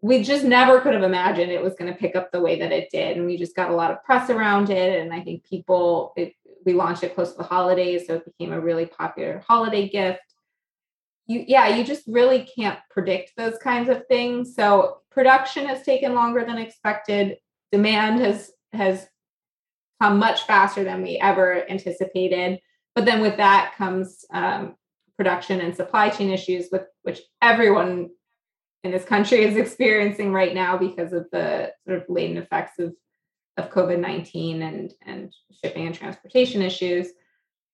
[0.00, 2.72] We just never could have imagined it was going to pick up the way that
[2.72, 5.00] it did, and we just got a lot of press around it.
[5.00, 6.34] And I think people, it,
[6.66, 10.31] we launched it close to the holidays, so it became a really popular holiday gift
[11.26, 14.54] you yeah you just really can't predict those kinds of things.
[14.54, 17.38] So production has taken longer than expected.
[17.70, 19.06] Demand has has
[20.00, 22.58] come much faster than we ever anticipated.
[22.94, 24.74] But then with that comes um,
[25.16, 28.10] production and supply chain issues with which everyone
[28.82, 32.94] in this country is experiencing right now because of the sort of latent effects of
[33.58, 35.32] of covid-19 and and
[35.62, 37.08] shipping and transportation issues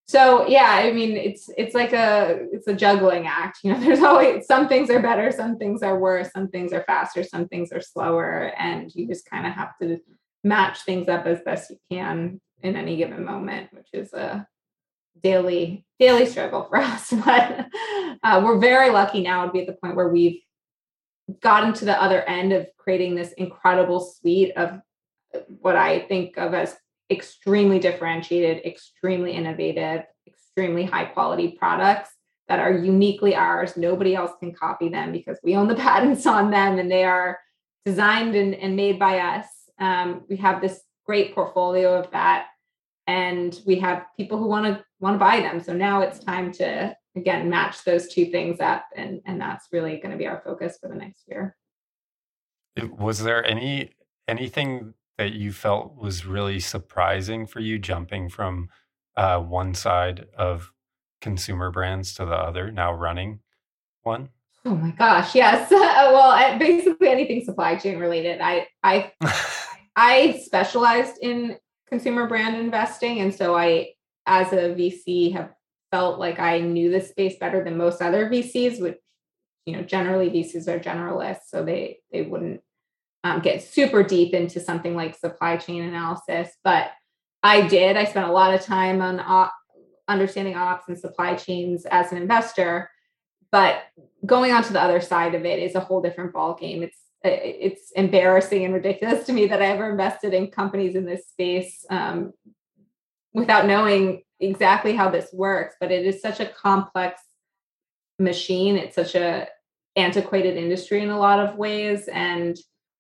[0.08, 4.02] so yeah i mean it's it's like a it's a juggling act you know there's
[4.02, 7.70] always some things are better some things are worse some things are faster some things
[7.72, 9.98] are slower and you just kind of have to
[10.42, 14.46] match things up as best you can in any given moment which is a
[15.22, 17.66] daily daily struggle for us but
[18.22, 20.40] uh, we're very lucky now to be at the point where we've
[21.42, 24.80] gotten to the other end of creating this incredible suite of
[25.60, 26.76] what i think of as
[27.10, 32.10] extremely differentiated, extremely innovative, extremely high quality products
[32.48, 33.76] that are uniquely ours.
[33.76, 37.38] Nobody else can copy them because we own the patents on them and they are
[37.84, 39.46] designed and, and made by us.
[39.78, 42.48] Um, we have this great portfolio of that
[43.06, 45.60] and we have people who want to want to buy them.
[45.62, 49.96] So now it's time to again match those two things up and and that's really
[49.96, 51.56] going to be our focus for the next year.
[52.76, 53.92] Was there any
[54.28, 58.68] anything that you felt was really surprising for you jumping from
[59.16, 60.72] uh, one side of
[61.20, 63.40] consumer brands to the other, now running
[64.02, 64.30] one?
[64.64, 65.70] Oh my gosh, yes.
[65.70, 68.40] well, basically anything supply chain related.
[68.40, 69.12] I I
[69.96, 71.56] I specialized in
[71.88, 73.90] consumer brand investing, and so I,
[74.26, 75.50] as a VC, have
[75.90, 78.98] felt like I knew this space better than most other VCs, which
[79.66, 82.60] you know generally VCs are generalists, so they they wouldn't
[83.24, 86.90] um, get super deep into something like supply chain analysis, but
[87.42, 87.96] I did.
[87.96, 89.54] I spent a lot of time on op-
[90.08, 92.90] understanding ops and supply chains as an investor,
[93.50, 93.82] but
[94.24, 96.82] going on to the other side of it is a whole different ball game.
[96.82, 101.26] It's it's embarrassing and ridiculous to me that I ever invested in companies in this
[101.26, 102.32] space um,
[103.34, 105.74] without knowing exactly how this works.
[105.80, 107.20] But it is such a complex
[108.20, 108.76] machine.
[108.76, 109.48] It's such a
[109.96, 112.56] antiquated industry in a lot of ways, and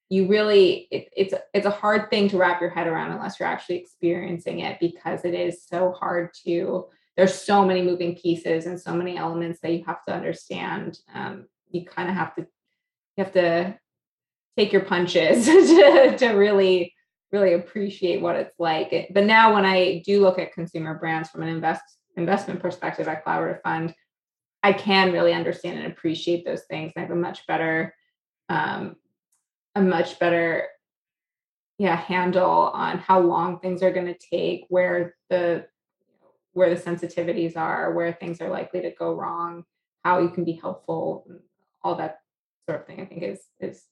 [0.08, 3.48] you really it, it's it's a hard thing to wrap your head around unless you're
[3.48, 6.86] actually experiencing it because it is so hard to
[7.16, 11.00] there's so many moving pieces and so many elements that you have to understand.
[11.12, 12.42] Um, you kind of have to
[13.16, 13.76] you have to
[14.56, 16.94] take your punches to, to really
[17.30, 19.10] really appreciate what it's like.
[19.12, 21.82] But now when i do look at consumer brands from an invest
[22.16, 23.94] investment perspective at collaborative fund
[24.62, 26.92] i can really understand and appreciate those things.
[26.96, 27.94] I have a much better
[28.48, 28.96] um,
[29.78, 30.66] a much better
[31.78, 35.64] yeah handle on how long things are going to take where the
[36.52, 39.64] where the sensitivities are where things are likely to go wrong
[40.04, 41.26] how you can be helpful
[41.82, 42.18] all that
[42.68, 43.84] sort of thing i think is is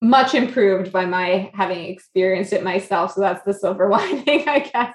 [0.00, 4.94] much improved by my having experienced it myself so that's the silver lining i guess.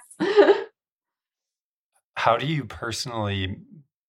[2.16, 3.62] How do you personally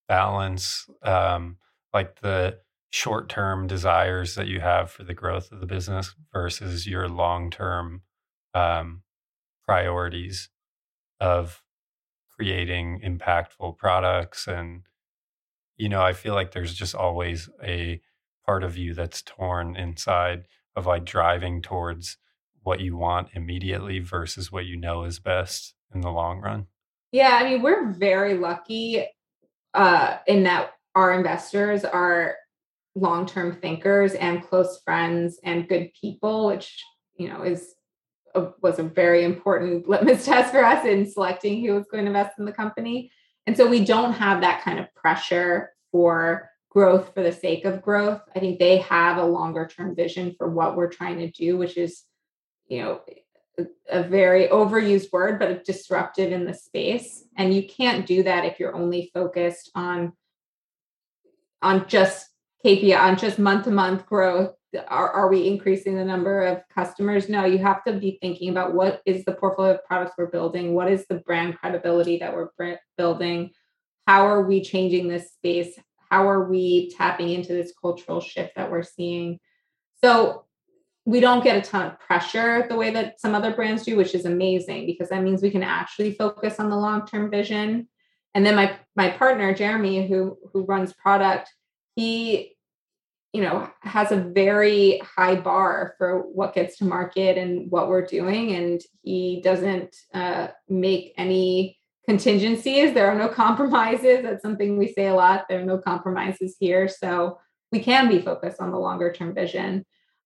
[0.08, 1.58] balance um,
[1.94, 2.58] like the
[2.90, 7.50] short term desires that you have for the growth of the business versus your long
[7.50, 8.02] term
[8.54, 9.02] um,
[9.64, 10.48] priorities
[11.20, 11.62] of
[12.36, 14.46] creating impactful products?
[14.46, 14.82] And
[15.80, 18.00] you know i feel like there's just always a
[18.44, 20.44] part of you that's torn inside
[20.76, 22.18] of like driving towards
[22.62, 26.66] what you want immediately versus what you know is best in the long run.
[27.12, 29.06] Yeah i mean we're very lucky
[29.72, 32.34] uh, in that our investors are
[32.94, 36.84] long-term thinkers and close friends and good people which
[37.16, 37.74] you know is
[38.34, 42.10] a, was a very important litmus test for us in selecting who was going to
[42.10, 43.10] invest in the company.
[43.46, 47.82] And so we don't have that kind of pressure for growth for the sake of
[47.82, 48.20] growth.
[48.34, 51.76] I think they have a longer term vision for what we're trying to do which
[51.76, 52.04] is
[52.68, 53.00] you know
[53.90, 57.24] a very overused word but disruptive in the space.
[57.36, 60.12] And you can't do that if you're only focused on
[61.60, 62.29] on just
[62.64, 64.54] KPI on just month to month growth?
[64.88, 67.28] Are, are we increasing the number of customers?
[67.28, 70.74] No, you have to be thinking about what is the portfolio of products we're building?
[70.74, 73.50] What is the brand credibility that we're building?
[74.06, 75.78] How are we changing this space?
[76.10, 79.38] How are we tapping into this cultural shift that we're seeing?
[80.02, 80.46] So
[81.04, 84.14] we don't get a ton of pressure the way that some other brands do, which
[84.14, 87.88] is amazing because that means we can actually focus on the long-term vision.
[88.34, 91.50] And then my my partner Jeremy, who who runs product,
[91.96, 92.56] he
[93.32, 98.04] you know has a very high bar for what gets to market and what we're
[98.04, 101.78] doing and he doesn't uh, make any
[102.10, 102.92] contingencies.
[102.92, 104.22] There are no compromises.
[104.22, 105.46] That's something we say a lot.
[105.48, 106.88] There are no compromises here.
[106.88, 107.38] So
[107.70, 109.84] we can be focused on the longer term vision.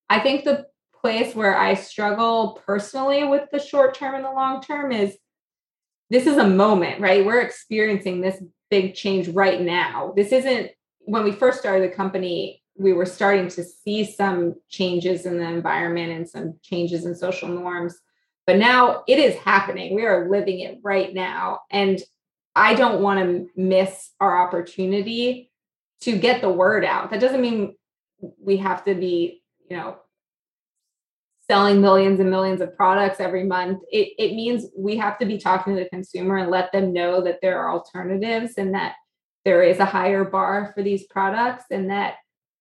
[0.08, 0.66] I think the
[1.00, 5.14] place where i struggle personally with the short term and the long term is
[6.08, 7.26] this is a moment right?
[7.26, 10.14] We're experiencing this big change right now.
[10.16, 10.70] This isn't
[11.04, 15.48] when we first started the company, we were starting to see some changes in the
[15.48, 17.96] environment and some changes in social norms.
[18.46, 19.94] But now it is happening.
[19.94, 21.60] We are living it right now.
[21.70, 22.00] And
[22.54, 25.50] I don't want to miss our opportunity
[26.02, 27.10] to get the word out.
[27.10, 27.76] That doesn't mean
[28.40, 29.96] we have to be, you know,
[31.46, 33.82] selling millions and millions of products every month.
[33.92, 37.22] It, it means we have to be talking to the consumer and let them know
[37.22, 38.94] that there are alternatives and that
[39.44, 42.16] there is a higher bar for these products and that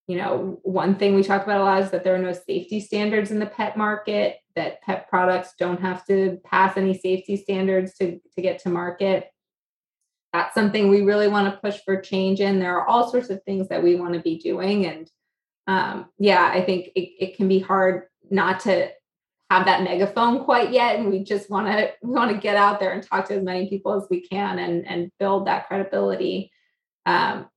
[0.08, 2.80] you know one thing we talk about a lot is that there are no safety
[2.80, 7.96] standards in the pet market that pet products don't have to pass any safety standards
[7.96, 9.32] to, to get to market.
[10.32, 12.60] That's something we really want to push for change in.
[12.60, 15.10] There are all sorts of things that we want to be doing and
[15.68, 18.90] um, yeah i think it, it can be hard not to
[19.50, 22.80] have that megaphone quite yet and we just want to we want to get out
[22.80, 26.52] there and talk to as many people as we can and and build that credibility
[27.06, 27.48] um,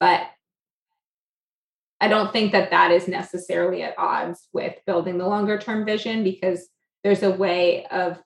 [0.00, 0.28] but
[2.00, 6.22] I don't think that that is necessarily at odds with building the longer term vision
[6.22, 6.68] because
[7.02, 8.18] there's a way of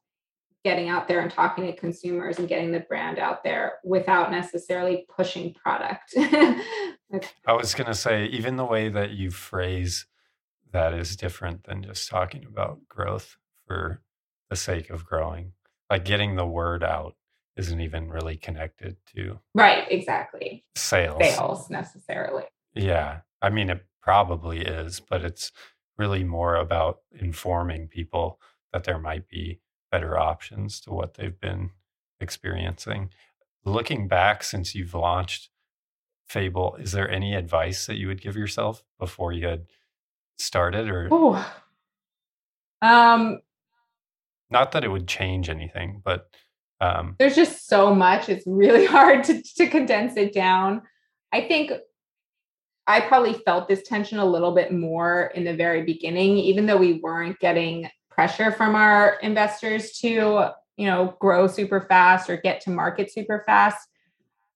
[0.65, 5.07] getting out there and talking to consumers and getting the brand out there without necessarily
[5.15, 6.15] pushing product.
[6.17, 10.07] I was going to say, even the way that you phrase
[10.73, 14.03] that is different than just talking about growth for
[14.51, 15.53] the sake of growing,
[15.91, 17.15] like getting the word out
[17.57, 20.65] isn't even really connected to right exactly.
[20.77, 21.23] sales.
[21.23, 22.45] Sales necessarily.
[22.75, 25.53] Yeah i mean it probably is but it's
[25.99, 28.41] really more about informing people
[28.73, 31.71] that there might be better options to what they've been
[32.19, 33.11] experiencing.
[33.65, 35.51] Looking back since you've launched
[36.27, 39.67] fable is there any advice that you would give yourself before you had
[40.39, 41.37] started or Ooh.
[42.81, 43.41] um
[44.49, 46.31] not that it would change anything but
[46.83, 48.29] um, There's just so much.
[48.29, 50.83] It's really hard to, to condense it down.
[51.33, 51.73] I think
[52.87, 56.77] I probably felt this tension a little bit more in the very beginning, even though
[56.77, 62.61] we weren't getting pressure from our investors to, you know, grow super fast or get
[62.63, 63.89] to market super fast.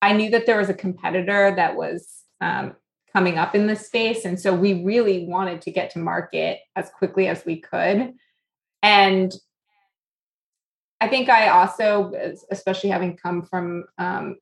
[0.03, 2.75] I knew that there was a competitor that was um,
[3.13, 4.25] coming up in this space.
[4.25, 8.13] And so we really wanted to get to market as quickly as we could.
[8.83, 9.33] And
[11.01, 12.13] I think I also,
[12.51, 14.37] especially having come from um,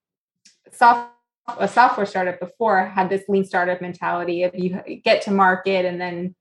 [0.72, 1.10] soft,
[1.58, 6.00] a software startup before, had this lean startup mentality of you get to market and
[6.00, 6.34] then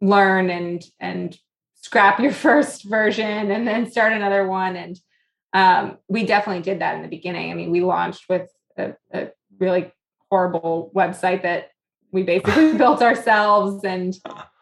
[0.00, 1.38] learn and and
[1.76, 4.76] scrap your first version and then start another one.
[4.76, 4.98] And
[5.52, 7.50] um, we definitely did that in the beginning.
[7.50, 9.28] I mean, we launched with a, a
[9.58, 9.92] really
[10.30, 11.70] horrible website that
[12.10, 14.14] we basically built ourselves and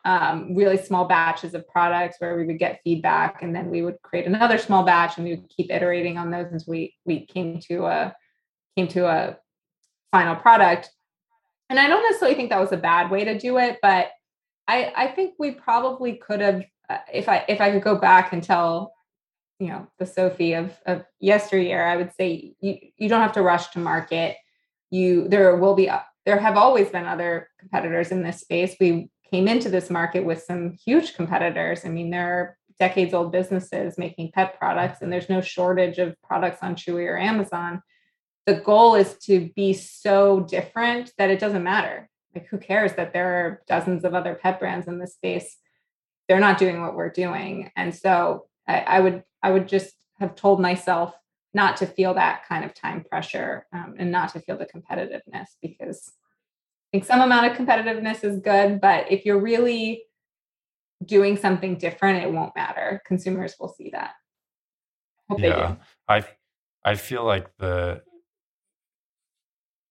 [0.04, 4.00] um, really small batches of products where we would get feedback and then we would
[4.02, 7.60] create another small batch and we would keep iterating on those until we we came
[7.60, 8.14] to a
[8.76, 9.38] came to a
[10.10, 10.90] final product.
[11.70, 14.10] And i don't necessarily think that was a bad way to do it but
[14.68, 18.34] i i think we probably could have uh, if i if i could go back
[18.34, 18.92] and tell
[19.58, 23.42] you know the sophie of of yesteryear i would say you you don't have to
[23.42, 24.36] rush to market.
[24.90, 25.90] You there will be
[26.24, 28.76] there have always been other competitors in this space.
[28.78, 31.86] We came into this market with some huge competitors.
[31.86, 36.20] I mean, there are decades old businesses making pet products, and there's no shortage of
[36.22, 37.82] products on Chewy or Amazon.
[38.44, 42.10] The goal is to be so different that it doesn't matter.
[42.34, 45.56] Like, who cares that there are dozens of other pet brands in this space?
[46.28, 47.70] They're not doing what we're doing.
[47.74, 51.14] And so I, I would I would just have told myself
[51.54, 55.48] not to feel that kind of time pressure um, and not to feel the competitiveness
[55.60, 56.12] because
[56.92, 60.04] think some amount of competitiveness is good, but if you're really
[61.04, 63.02] doing something different, it won't matter.
[63.06, 64.12] Consumers will see that.
[65.28, 65.76] Hope yeah,
[66.08, 66.24] I
[66.84, 68.02] I feel like the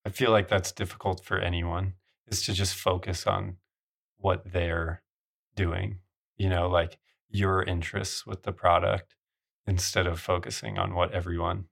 [0.06, 1.94] I feel like that's difficult for anyone
[2.28, 3.58] is to just focus on
[4.18, 5.02] what they're
[5.56, 6.00] doing.
[6.38, 7.00] You know, like
[7.30, 9.16] your interests with the product
[9.66, 11.66] instead of focusing on what everyone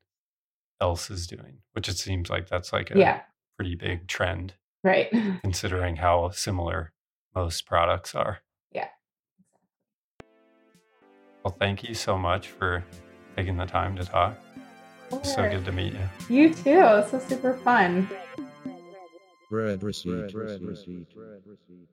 [0.82, 3.22] else is doing, which it seems like that's like a yeah.
[3.58, 4.54] pretty big trend
[4.84, 5.10] Right.
[5.42, 6.94] Considering how similar
[7.36, 8.40] most products are.
[8.72, 8.88] Yeah.
[11.44, 12.84] Well, thank you so much for
[13.36, 14.36] taking the time to talk.
[15.12, 16.10] It's so good to meet you.
[16.30, 17.04] You too.
[17.10, 18.08] So super fun.
[19.50, 20.34] Read receipt.
[20.34, 21.08] Read receipt.
[21.16, 21.88] Read receipt.